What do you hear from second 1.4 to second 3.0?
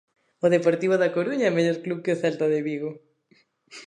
é mellor club que o Celta de Vigo